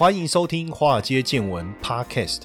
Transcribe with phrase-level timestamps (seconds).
[0.00, 2.44] 欢迎收听《华尔街见闻》Podcast。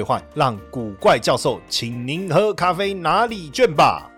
[0.33, 4.11] 让古怪教授请您喝咖啡拿礼券吧。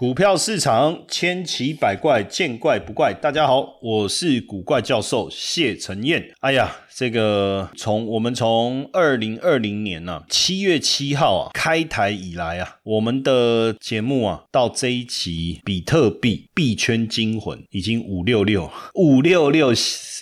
[0.00, 3.12] 股票市场千奇百怪，见怪不怪。
[3.12, 6.32] 大家好，我是古怪教授谢承彦。
[6.40, 19.74] 哎呀，这个从我们从二零二零年呢七月七号啊开台以来啊，我们的节目啊到这一期比特币币圈惊魂已经五六六五六六。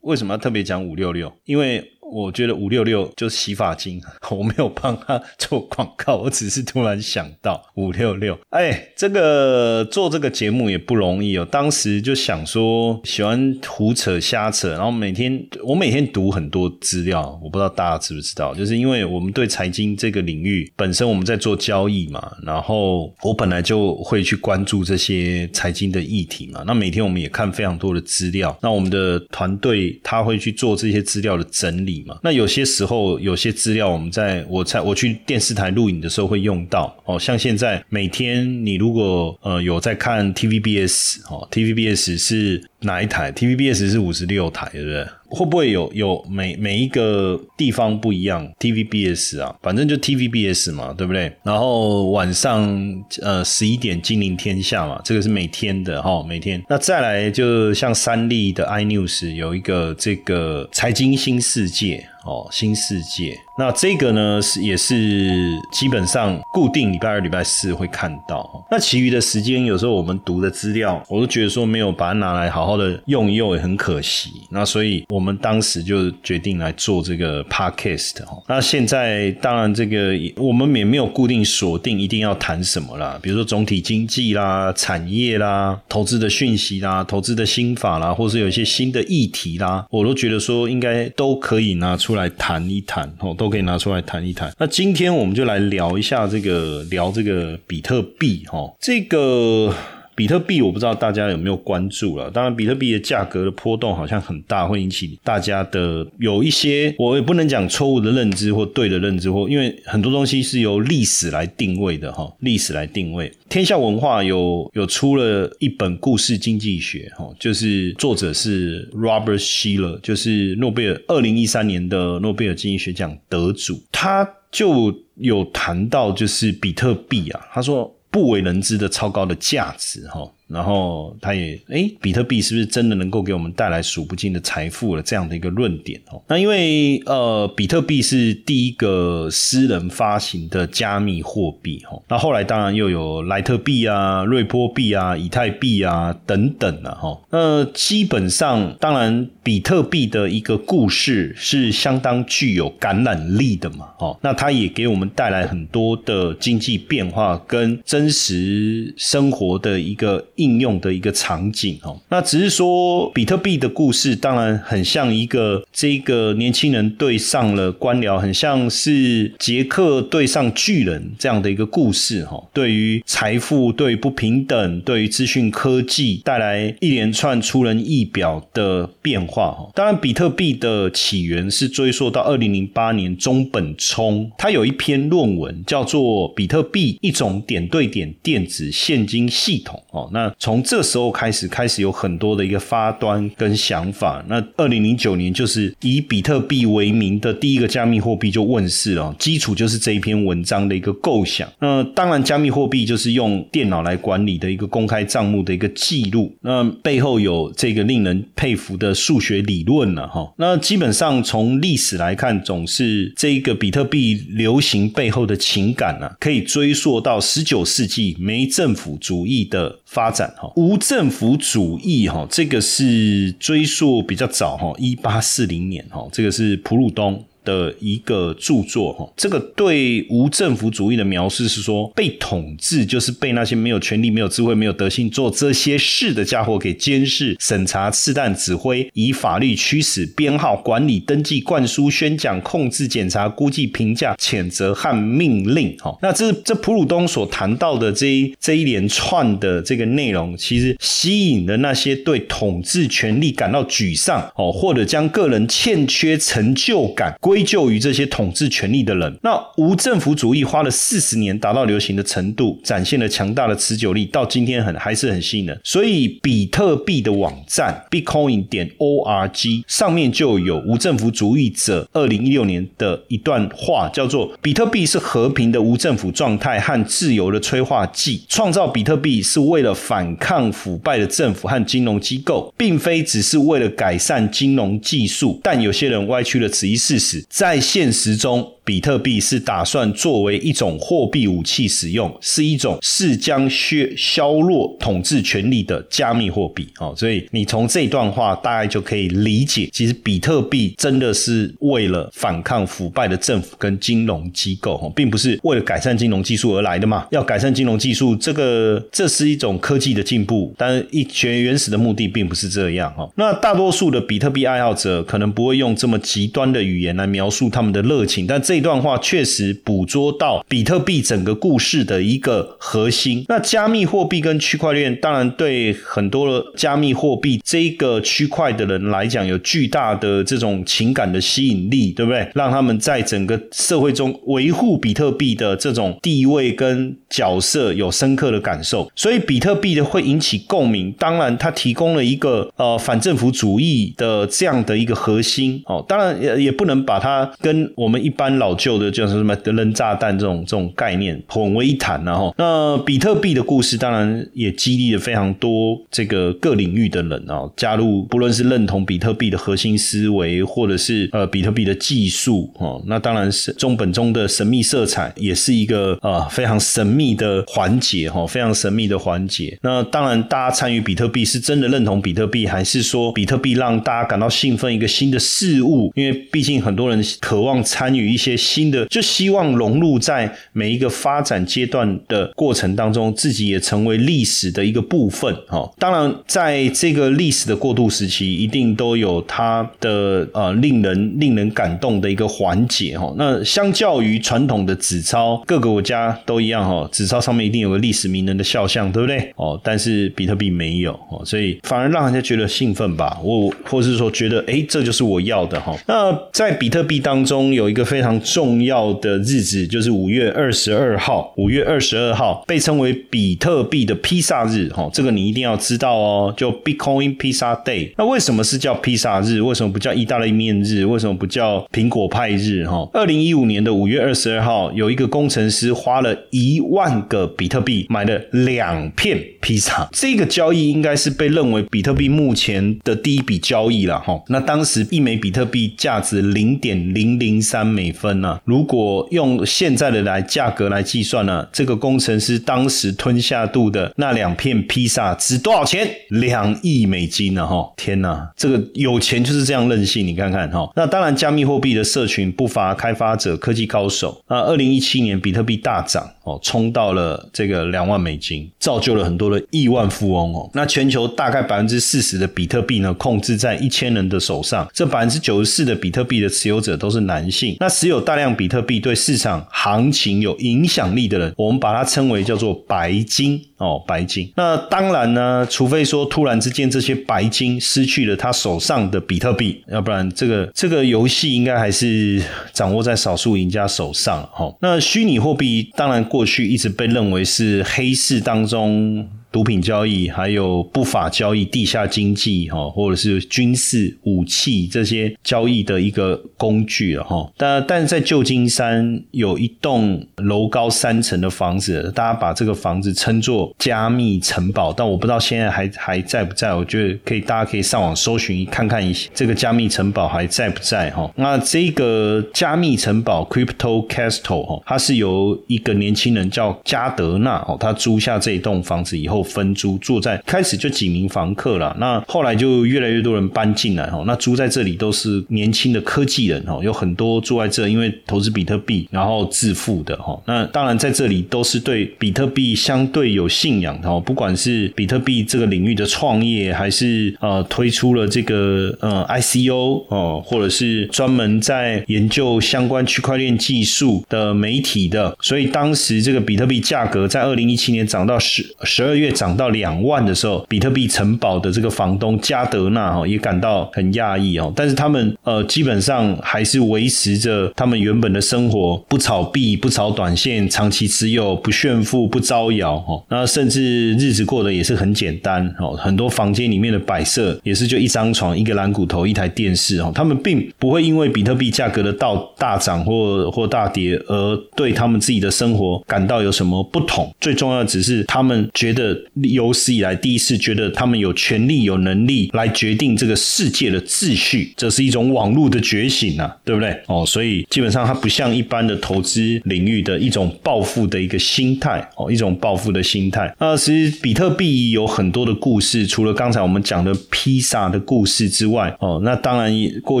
[0.02, 1.32] 为什么要特别讲五六六？
[1.46, 1.90] 因为。
[2.14, 8.38] 我觉得五六六就是洗发精， 我没有帮他做广告，我只是突然想到五六六。
[8.50, 11.44] 哎，这个做这个节目也不容易哦。
[11.50, 26.62] 当时就想说，喜欢胡扯瞎扯，然后每天我每天读很多资料，我不知道大家知不知道，就是因为我们对财经这个领域本身我们在做交易嘛，然后我本来就会去关注这些财经的议题嘛。
[26.64, 32.03] 那每天我们也看非常多的资料，那我们的团队他会去做这些资料的整理。
[32.22, 36.94] 那有些时候，有些资料我们在我在我去电视台录影的时候会用到。
[37.04, 45.06] 哦，像现在每天你如果呃有在看 TVBS 哦，TVBS 是哪一台？TVBS 是五十六台，对不对？
[45.28, 51.32] 会不会有有每每一个地方不一样？TVBS 啊，反正就 TVBS 嘛，对不对？
[51.42, 56.62] 然后晚上呃十一点《金陵天下》嘛，这个是每天的哈，每天。
[56.68, 62.06] 那再来就像三立的 iNews 有一个这个财经新世界。
[62.24, 68.64] 哦，新世界，那这个呢是也是基本上固定礼拜二、礼拜四会看到。
[68.70, 74.30] 那其余的时间，有时候我们读的资料，我都觉得说没有把它拿来好好的用一用，也很可惜。
[74.48, 78.42] 那所以我们当时就决定来做这个 podcast 哦。
[78.48, 92.13] 那现在当然这个我们也没有固定锁定一定要谈什么啦，比如说总体经济啦、产业啦、投资的讯息啦、投资的心法啦，或是有一些新的议题啦，我都觉得说应该都可以拿出。
[92.14, 94.52] 来谈一谈哦，都可以拿出来谈一谈。
[94.58, 99.74] 那今天我们就来聊一下这个，聊这个比特币哦，这个。
[100.14, 113.32] 比特币我不知道大家有没有关注了，当然比特币的价格的波动好像很大，会引起大家的有一些我也不能讲错误的认知或对的认知，或因为很多东西是由历史来定位的哈，历史来定位。
[113.48, 127.92] 天下文化有有出了一本故事经济学哈，就是作者是 Robert Shiller，就是诺贝尔二零一三年的诺贝尔经济学奖得主，他就有谈到就是比特币啊，他说。
[128.14, 130.20] 不为人知的超高的价值，哈。
[130.46, 135.02] 然后他也哎，比特币是不是真的能够给我们带来数不尽的财富了？
[135.02, 136.22] 这样的一个论点哦。
[136.28, 141.98] 那因为呃，比特币是第一个私人发行的加密货币哈。
[142.08, 147.18] 那后来当然又有莱特币啊、瑞波币啊、以太币啊等等了哈。
[147.30, 153.88] 那基本上，当然比特币的一个故事是相当具有感染力的嘛。
[153.98, 160.22] 哦，那它也给我们带来很多的经济变化跟真实生活的一个。
[160.36, 172.42] 应用的一个场景哦，那只是说比特币的故事，当然很像一个这个年轻人对上了官僚，很像是杰克对上巨人这样的一个故事哈。
[172.52, 179.70] 对于财富、对于不平等、对于资讯科技带来一连串出人意表的变化哈。
[179.74, 190.23] 当然，比特币的起源是追溯到二零零八年中本聪，他有一篇论文叫做《比特币：一种点对点电子现金系统》哦，那。
[190.38, 194.24] 从这时候开始，开始有很多的一个发端跟想法。
[194.28, 201.50] 那二零零九年就是以比特币为名的第一个加密货币就问世了，基础就是这一篇文章的一个构想。
[201.58, 206.34] 那当然，加密货币就是用电脑来管理的一个公开账目的一个记录。
[206.42, 210.32] 那背后有这个令人佩服的数学理论了哈。
[210.38, 220.13] 那基本上从历史来看，总是这个比特币流行背后的情感呢，可以追溯到十九世纪没政府主义的发。
[220.14, 220.50] 展哈。
[220.56, 229.12] 无政府主义哈，这个是追溯比较早哈，一八四零年哈，这个是普鲁东的一个著作哈。
[229.16, 245.76] 这个对无政府主义的描述是说，被统治就是被那些没有权力、没有智慧、没有德性做这些事的家伙给监视、审查、刺探、指挥，以法律驱使、编号、管理、登记、灌输、宣讲、控制、检查、估计、评价、谴责和命令。
[245.78, 259.18] 哈，那这这普鲁东所谈到的这一这一连串的这个内容，其实吸引了那些对统治权力感到沮丧哦，或者将个人欠缺成就感归归咎于这些统治权力的人。
[259.22, 265.60] 那无政府主义花了四十年达到流行的程度，展现了强大的持久力，到今天很还是很吸引人。
[265.64, 285.40] 所以比特币的网站 Bitcoin 点 org 上面就有无政府主义者二零一六年的一段话，叫做“比特币是和平的无政府状态和自由的催化剂，创造比特币是为了反抗腐败的政府和金融机构，并非只是为了改善金融技术。
[285.42, 296.66] 但有些人歪曲了此一事实，在现实中。”比特币是打算作为一种货币武器使用，是一种是将削削弱统治权力的加密货币。
[296.78, 307.06] 哦，所以你从这段话大概就可以理解，其实比特币真的是为了反抗腐败的政府跟金融机构，哦，并不是为了改善金融技术而来的嘛。
[307.10, 312.90] 要改善金融技术，这个这是一种科技的进步，但一全原始的目的并不是这样。
[312.96, 318.53] 哦，那大多数的比特币爱好者可能不会用这么极端的语言来描述他们的热情，但这。
[318.54, 323.24] 这段话确实捕捉到比特币整个故事的一个核心。
[323.28, 332.30] 那加密货币跟区块链，当然对很多加密货币这个区块的人来讲，有巨大的这种情感的吸引力，对不对？
[332.36, 338.88] 让他们在整个社会中维护比特币的这种地位跟角色有深刻的感受。
[338.94, 340.92] 所以比特币的会引起共鸣。
[340.92, 345.60] 当然，它提供了一个呃反政府主义的这样的一个核心。
[345.66, 369.58] 哦，当然也也不能把它跟我们一般老老旧的，就是什么德人炸弹这种这种概念混为一谈，然后那比特币的故事当然也激励了非常多这个各领域的人啊加入，不论是认同比特币的核心思维，或者是呃比特币的技术哦，那当然是中本中的神秘色彩也是一个呃非常神秘的环节哈，非常神秘的环节。
[369.62, 375.90] 那当然，大家参与比特币是真的认同比特币，还是说比特币让大家感到兴奋一个新的事物？
[375.94, 378.33] 因为毕竟很多人渴望参与一些。
[378.36, 385.34] 新的就希望融入在每一个发展阶段的过程当中，自己也成为历史的一个部分。
[385.48, 392.98] 哈，当然在这个历史的过渡时期，一定都有它的呃令人令人感动的一个环节。
[392.98, 396.66] 哈，那相较于传统的纸钞，各个国家都一样。
[396.66, 399.32] 哈，纸钞上面一定有个历史名人的肖像，对不对？
[399.36, 400.92] 哦，但是比特币没有。
[401.10, 403.18] 哦，所以反而让人家觉得兴奋吧。
[403.22, 405.60] 我或是说觉得，哎，这就是我要的。
[405.60, 408.14] 哈，那在比特币当中有一个非常。
[408.24, 417.92] 重要的日子就是五月二十二号，五月二十二号被称为比特币的披萨日，哈，这个你一定要知道哦，就 Bitcoin Pizza Day。
[417.98, 419.42] 那为什么是叫披萨日？
[419.42, 420.86] 为什么不叫意大利面日？
[420.86, 422.64] 为什么不叫苹果派日？
[422.64, 434.18] 哈，二零一五年的五月二十二号，有一个工程师花了一万个比特币买了两片披萨，这个交易应该是被认为比特币目前的第一笔交易了，哈。
[434.28, 438.13] 那当时一枚比特币价值零点零零三美分。
[438.20, 441.46] 那如果用现在的来价格来计算呢？
[441.52, 445.88] 这个工程师当时吞下肚的那两片披萨值多少钱？
[446.08, 447.46] 两亿美金呢！
[447.46, 450.70] 哈，天哪，这个有钱就是这样任性，你看看哈。
[450.74, 454.22] 那当然，加密货币的社群不乏开发者、科技高手。
[454.28, 460.50] 那二零一七年比特币大涨哦，冲到了这个两万美金，造就了很多的亿万富翁哦。
[460.54, 467.56] 那全球大概百分之四十的比特币呢，控制在一千人的手上，这百分之九十四的比特币的持有者都是男性。
[467.60, 474.30] 那持有大量比特币对市场行情有影响力的人，我们把它称为叫做白金哦，白金。
[474.36, 484.22] 那当然呢，除非说突然之间这些白金失去了他手上的比特币，要不然这个这个游戏应该还是掌握在少数赢家手上。
[484.32, 489.08] 哈，那虚拟货币当然过去一直被认为是黑市当中。
[489.34, 497.28] 毒品交易，还有不法交易、地下经济，哈，或者是军事武器这些交易的一个工具了，哈。
[497.36, 506.54] 但但是在旧金山有一栋楼高三层的房子，大家把这个房子称作加密城堡，但我不知道现在还还在不在。
[506.54, 511.10] 我觉得可以，大家可以上网搜寻看看，一这个加密城堡还在不在，哈。
[511.16, 519.23] 那这个加密城堡 Crypto Castle，哈，它是由一个年轻人叫加德纳，哦，他租下这一栋房子以后。
[519.24, 586.76] 分租，住在开始就几名房客了，那后来就越来越多人搬进来哈，那租在这里都是年轻的科技人哈，有很多住在这，因为投资比特币然后致富的哈，那当然在这里都是对比特币相对有信仰的，不管是比特币这个领域的创业，还是呃推出了这个呃 ICO 哦，或者是专门在研究相关区块链技术的媒体的，所以当时这个比特币价格在二零一七年涨到十十二月涨到两万的时候，比特币城堡的这个房东加德纳哈也感到很讶异哦，但是他们呃基本上还是维持着他们原本的生活，不炒币，不炒短线，长期持有，不炫富，不招摇哦，那甚至日子过得也是很简单哦，很多房间里面的摆设也是就一张床，一个蓝骨头，一台电视哦，他们并不会因为比特币价格的到大涨或或大跌而对他们自己的生活感到有什么不同，最重要只是他们觉得有史以来第一次觉得他们有权利、有能力来决定这个世界的秩序，这是一种网络的觉醒啊，对不对？
[586.86, 593.34] 哦，所以基本上它不像一般的投资领域的一种暴富的一个心态哦，一种暴富的心态。
[593.38, 600.00] 那其实比特币有很多的故事，除了刚才我们讲的披萨的故事之外，哦，那当然过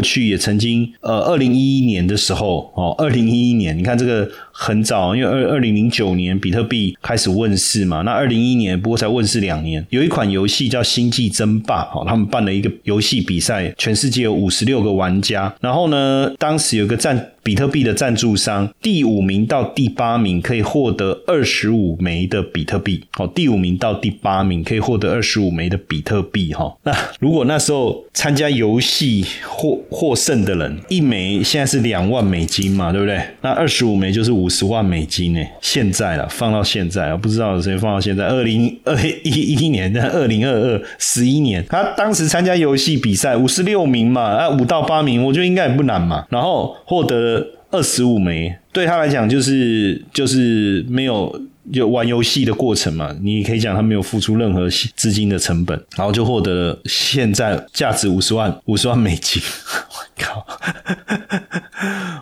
[0.00, 4.28] 去也曾经，呃，二零一一年的时候，哦，二零一一年，你看这个。
[4.56, 9.84] 很早，因为二二零零九年比特币开始问世嘛，那二零一一年不过才问世两年。
[9.90, 15.52] 有一款游戏叫《星际争霸》，哦，他们办了一个游戏比赛，全世界有五十六个玩家。
[15.60, 23.02] 然后呢，当时有个赞比特币的赞助商，第五名到第八名可以获得二十五枚的比特币。
[23.18, 26.54] 哦，第五名到第八名可以获得二十五枚的比特币。
[26.54, 33.20] 哈，那如果那时候参加游戏获获胜的人，一枚现在是两万美金嘛，对不对？
[33.40, 34.43] 那二十五枚就是五。
[34.44, 35.40] 五十万美金呢？
[35.62, 38.26] 现在了，放到现在啊，不知道谁放到现在。
[38.26, 46.26] 二零二一一年，那二零二二十一年，他当时参加游戏比赛，五十六名嘛，啊，五到八名，我觉得应该也不难嘛。
[46.28, 47.42] 然后获得
[47.74, 51.42] 二十五枚，对他来讲就是就是没有。
[51.72, 59.42] 就玩游戏的过程嘛，你可以讲他没有付出任何资金的成本，然后就获得了现在价值五十万五十万美金。
[59.88, 60.46] 我靠！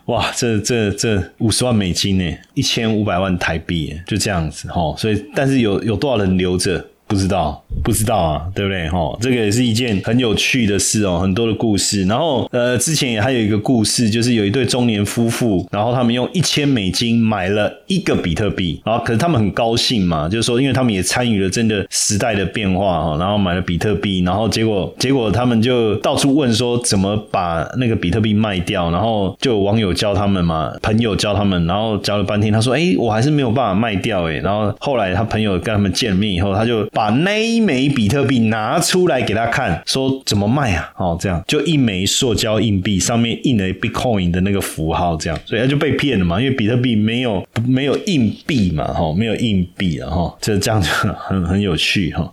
[0.07, 4.95] 哇，这这这五十万美金呢，一千五百万台币，就这样子哈。
[4.97, 6.87] 所以，但是有有多少人留着？
[7.13, 8.89] 不知道，不知道啊，对不对？
[8.89, 12.07] 哈，这个也是一件很有趣的事哦，很多的故事。
[12.07, 40.89] 然后，呃，之前也还有一个故事，就是有一对中年夫妇，然后他们用一千美金买了一个比特币，然后可是他们很高兴嘛，就是说，因为他们也参与了真的时代的变化哦，然后买了比特币，然后结果结果他们就到处问说怎么把那个比特币卖掉，然后就有网友教他们嘛，朋友教他们，然后教了半天，他说，哎，我还是没有办法卖掉，哎，然后后来他朋友跟他们见面以后，他就把把那一枚比特币拿出来给他看，说怎么卖啊？
[40.97, 46.41] 哦，这样就一枚塑胶硬币，上面印了 Bitcoin 的那个符号，这样，所以他就被骗了嘛。
[46.41, 52.33] 因为比特币没有没有硬币嘛，哈，没有硬币了哈，这这样就很很有趣哈。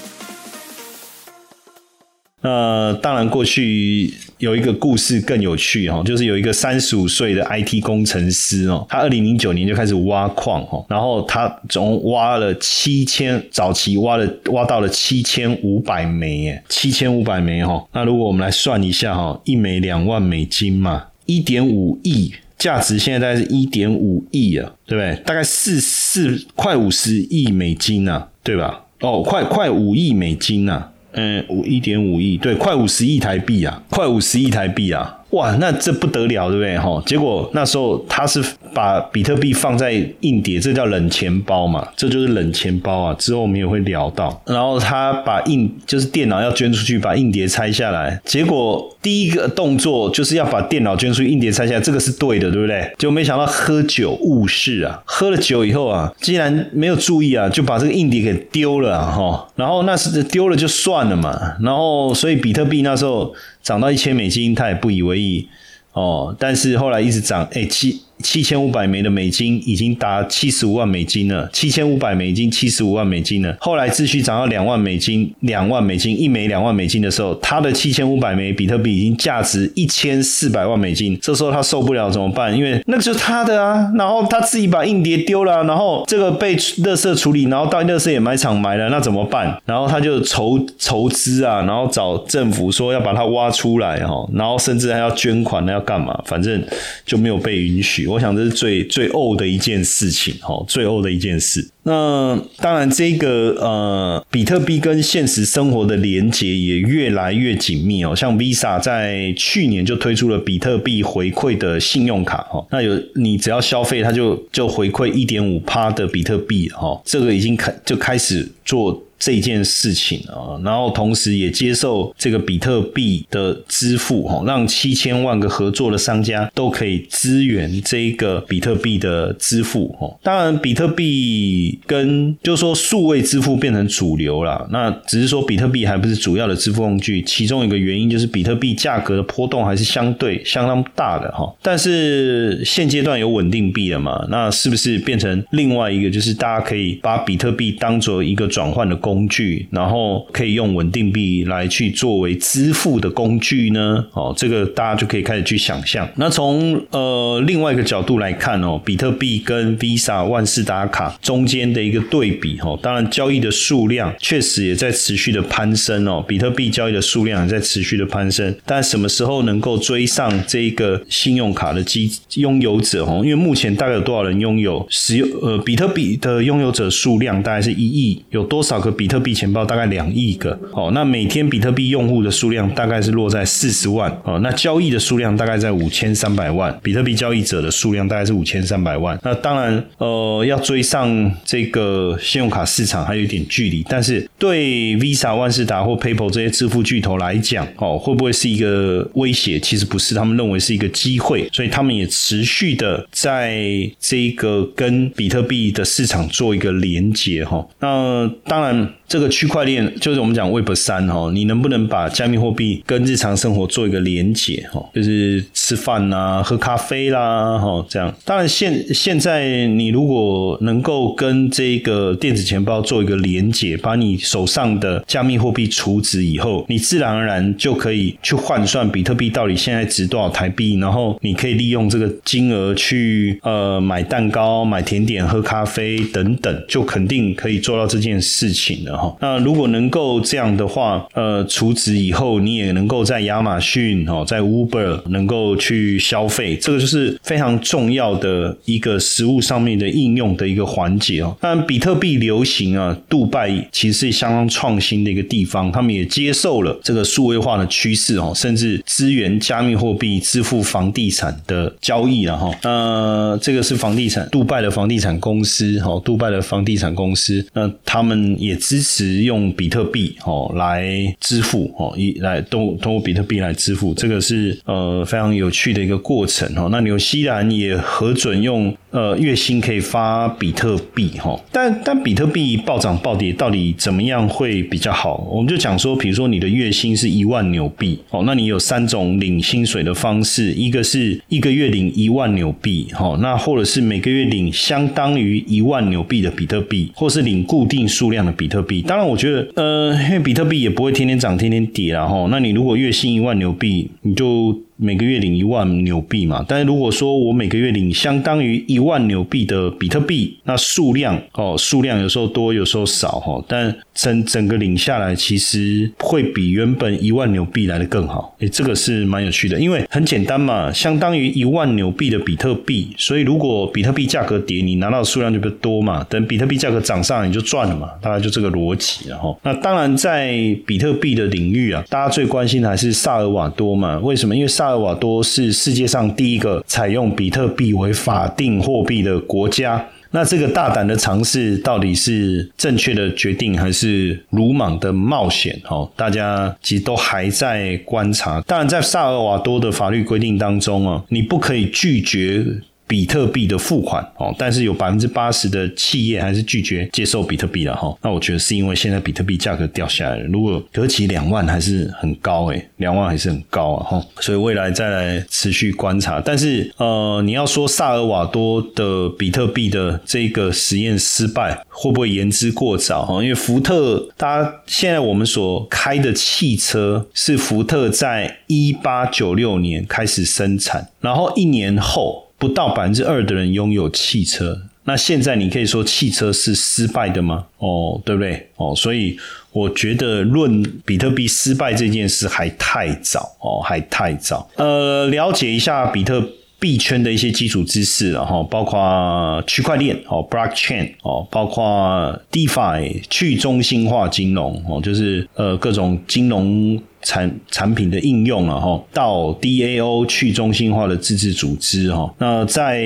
[2.43, 17.85] 那当然，过去有一个故事更有趣哈，就是有一个三十五岁的 IT 工程师哦，他二零零九年就开始挖矿哈，然后他总挖了七千，早期挖了挖到了七千五百枚耶，七千五百枚哈。
[17.93, 25.15] 那如果我们来算一下哈，一枚两万美金嘛，一点五亿，价值现在大概是一点五亿啊，对不对？
[25.23, 28.85] 大概四四快五十亿美金呐，对吧？
[29.01, 30.87] 哦，快快五亿美金呐。
[31.13, 35.17] 嗯，五一点五亿，对，快五十亿台币啊，快五十亿台币啊。
[35.31, 36.77] 哇，那这不得了，对不对？
[36.77, 43.15] 哈，结果那时候他是把比特币放在硬碟，这叫冷钱包嘛，这就是冷钱包啊。
[43.19, 44.41] 之后我们也会聊到。
[44.45, 48.19] 然后他把硬就是电脑要捐出去，把硬碟拆下来。
[48.25, 52.91] 结果第一个动作就是要把电脑捐出去，硬碟拆下来，这个是对的，对不对？
[52.97, 59.47] 就没想到喝酒误事啊，喝了酒以后啊，竟然没有注意啊，就把这个硬碟给丢了哈。
[59.55, 61.55] 然后那是丢了就算了嘛。
[61.61, 63.33] 然后所以比特币那时候。
[63.63, 65.47] 涨到一千美金，他也不以为意
[65.93, 66.35] 哦。
[66.39, 73.55] 但是后来一直涨，哎，七七千五百枚的美金已经达七十五万美金了，七千五百美金七十五万美金了。
[73.59, 81.17] 后来秩序涨到两万美金，两万美金一枚两万美金的时候，他的七千五百枚比特币已经价值一千四百万美金。
[81.21, 82.55] 这时候他受不了怎么办？
[82.55, 89.59] 因为那个就是他的啊，然后他自己把硬碟丢了，然后这个被垃圾处理，然后到垃圾掩埋场埋了，那怎么办？
[89.65, 96.17] 然后他就筹筹资啊，然后找政府说要把它挖出来哈，然后甚至还要捐款，那要干嘛？
[96.25, 96.63] 反正
[97.05, 98.07] 就没有被允许。
[98.11, 101.67] 我想这是最最呕的一件事情哈，最呕的一件事。
[101.83, 108.15] 那当然，这个呃，比特币跟现实生活的连接也越来越紧密哦。
[108.15, 119.01] 像 Visa 在去年就推出了比特币回馈的信用卡哈，那有你只要消费，它就就回馈一点五趴的比特币哈，这个已经开就开始做。
[119.21, 130.11] 这件事情啊，然后同时也接受这个比特币的支付，哈，让七千万个合作的商家都可以支援这个比特币的支付，哈。
[130.23, 137.21] 当然，比特币跟就是说数位支付变成主流了，那只是说比特币还不是主要的支付工具。
[137.21, 141.47] 其中一个原因就是比特币价格的波动还是相对相当大的，哈。
[141.61, 144.25] 但是现阶段有稳定币了嘛？
[144.31, 149.10] 那是不是变成另外一个，就是大家可以把比特币当做一个转换的工？
[149.11, 154.05] 工具，然后可以用稳定币来去作为支付的工具呢？
[154.13, 156.07] 哦，这个大家就可以开始去想象。
[156.15, 173.21] 那从呃另外一个角度来看哦，比特币跟 Visa 万事达卡中间的一个对比哦，当然交易的数量确实也在持续的攀升哦，比特币交易的数量也在持续的攀升，但什么时候能够追上这个信用卡的机拥有者哦？
[173.25, 179.00] 因为目前大概有多少人拥有使用呃比特币的拥有者数量大概是一亿，有多少个？
[179.01, 189.19] 比特币钱包大概两亿个，哦，那每天比特币用户的数量大概是落在四十万，哦，那交易的数量大概在五千三百万，比特币交易者的数量大概是五千三百万。
[189.23, 199.59] 那当然，呃，要追上这个信用卡市场还有一点距离，但是对 Visa、万事达或 PayPal 这些支付巨头来讲，哦，会不会是一个威胁？
[199.59, 203.65] 其实不是，他们认为是一个机会，所以他们也持续的在
[203.99, 207.67] 这个跟比特币的市场做一个连接，哈。
[207.79, 208.90] 那当然。
[209.07, 214.83] 这个区块链就是我们讲 Web 三哈，你能不能把加密货币跟日常生活做一个连结哈？
[214.93, 218.13] 就是吃饭呐、喝咖啡啦哈，这样。
[218.23, 239.15] 当然现现在你如果能够跟这个电子钱包做一个连结，把你手上的加密货币储值以后，你自然而然就可以去换算比特币到底现在值多少台币，然后你可以利用这个金额去呃买蛋糕、买甜点、喝咖啡等等，就肯定可以做到这件事情了。
[239.19, 251.35] 那如果能够这样的话，呃，储值以后你也能够在亚马逊哦，在 Uber 能够去消费，这个就是非常重要的一个实物上面的应用的一个环节哦。
[251.39, 262.51] 当然，比特币流行啊，杜拜其实是相当创新的一个地方，他们也接受了这个数位化的趋势哦，甚至支援加密货币支付房地产的交易了哈。
[262.63, 269.21] 呃，这个是房地产，杜拜的房地产公司哈，杜拜的房地产公司，那他们也支持。
[269.21, 276.69] 用比特币哦来支付哦，一来通通过比特币来支付，这个是呃非常有趣的一个过程哦。
[276.71, 285.27] 那纽西兰也核准用呃月薪可以发比特币哈，但但比特币暴涨暴跌到底怎么样会比较好？
[285.31, 298.81] 我们就讲说，比如说你的月薪是一万纽币哦，那你有三种领薪水的方式，一个是一个月领一万纽币哈，那或者是每个月领相当于一万纽币的比特币，或是领固定数量的比比特币。
[298.81, 304.59] 当然，我觉得，呃，因为比特币也不会天天涨、天天跌然后，那你如果月薪一万牛币，你就。
[304.83, 318.35] 每个月领一万纽币嘛，但是如果说我每个月领相当于一万纽币的比特币，那数量哦，数量有时候多，有时候少哈，但整整个领下来，其实会比原本一万纽币来的更好。
[318.39, 329.37] 诶，这个是蛮有趣的，因为很简单嘛，相当于一万纽币的比特币，所以如果比特币价格跌，你拿到的数量就比较多嘛，等比特币价格涨上来，你就赚了嘛，大概就这个逻辑了哈。
[329.43, 330.33] 那当然，在
[330.65, 333.99] 比特币的领域啊，大家最关心的还是萨尔瓦多嘛？
[333.99, 334.35] 为什么？
[334.35, 334.70] 因为萨。
[334.71, 339.85] 萨尔瓦多是世界上第一个采用比特币为法定货币的国家。
[340.11, 345.61] 那这个大胆的尝试到底是正确的决定，还是鲁莽的冒险？
[345.67, 348.39] 哦，大家其实都还在观察。
[348.47, 352.45] 当然，在萨尔瓦多的法律规定当中啊，你不可以拒绝。
[352.91, 357.97] 比特币的付款哦，但是有百分之八十的企业还是拒绝接受比特币了哈。
[358.01, 364.05] 那我觉得是因为现在比特币价格掉下来了，如果隔起两万还是很高诶，两万还是很高啊哈。
[364.19, 366.19] 所以未来再来持续观察。
[366.19, 373.23] 但是呃，你要说萨尔瓦多的比特币的这个实验失败，会不会言之过早哈？
[373.23, 382.27] 因为福特，大家现在我们所开的汽车是福特在一八九六年开始生产，然后一年后。
[382.41, 387.45] 不到百分之二的人拥有汽车，那现在你可以说汽车是失败的吗？
[387.59, 388.49] 哦，对不对？
[388.55, 389.15] 哦，所以
[389.51, 394.49] 我觉得论比特币失败这件事还太早哦，还太早。
[394.55, 396.19] 呃，了解一下比特
[396.59, 406.81] 币圈的一些基础知识，然后包括区块链哦，blockchain 哦，包括 DeFi 去中心化金融哦，就是呃各种金融。
[407.01, 412.83] 产产品的应用啊，哈，到 DAO 去中心化的自治组织哈，那在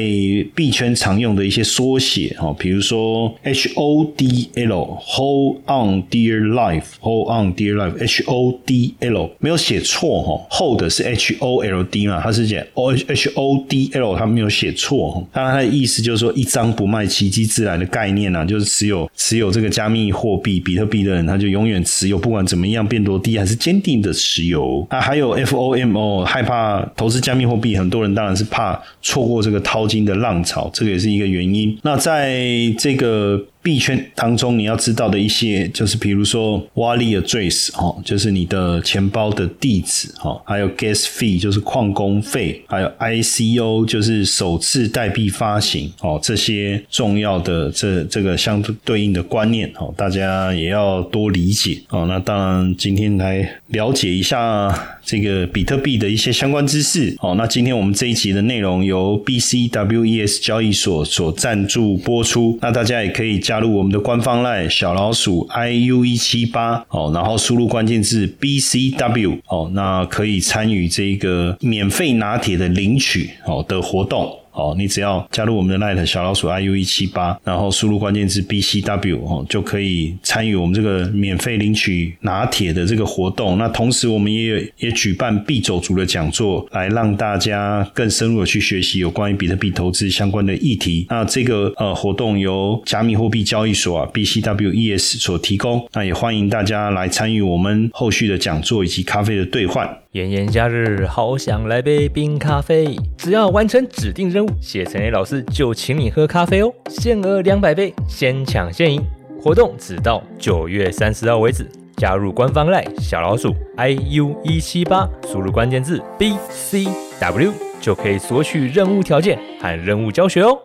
[0.56, 24.05] 币圈常用的一些缩写哈，比如说 HODL，Hold on dear life，Hold on dear life，HODL 没有写错哈，Hold 是 HOLD 嘛，它是写 HODL，它没有写错哈，当然它的意思就是说一张不卖，奇迹自然的概念啊，就是持有持有这个加密货币比特币的人，他就永远持有，不管怎么样变多低还是坚定。
[24.06, 31.78] 的石油啊，还有 FOMO 害怕投资加密货币，很多人当然是怕错过这个淘金的浪潮，这个也是一个原因。
[31.82, 32.40] 那在
[32.78, 33.44] 这个。
[33.66, 52.06] 币圈当中你要知道的一些，就是比如说 wallet address 哈，就是你的钱包的地址哈，还有 gas fee 就是矿工费，还有 ICO 就是首次代币发行哦，这些重要的这这个相对应的观念哦，大家也要多理解哦。
[52.08, 54.95] 那当然今天来了解一下。
[55.06, 74.40] 这个比特币的一些相关知识，好，那今天我们这一集的内容由 BCWES 交易所所赞助播出，那大家也可以加入我们的官方 LINE 小老鼠 IU 一七八，哦，然后输入关键字 BCW，哦，那可以参与这个免费拿铁的领取，哦的活动。
[74.56, 83.58] 哦，你只要加入我们的 Light 小老鼠 iu 一七八，然后输入关键字 bcw 哦，就可以参与我们这个免费领取拿铁的这个活动。
[83.58, 91.06] 那同时，我们也也举办币走族的讲座，来让大家更深入的去学习有关于比特币投资相关的议题。
[91.10, 99.86] 那这个呃活动由加密货币交易所啊 bcwes 所提供，那也欢迎大家来参与我们后续的讲座以及咖啡的兑换。
[100.16, 102.96] 炎炎夏日，好想来杯冰咖啡。
[103.18, 109.04] 只要完成指定任务，谢晨 A 老师就请你喝咖啡哦，限额两百杯，先抢先赢。
[109.42, 111.70] 活动只到九月三十号为止。
[111.98, 117.52] 加入官方赖小老鼠 iu 一七八，输入关键字 bcw
[117.82, 120.58] 就可以索取任务条件和任务教学哦。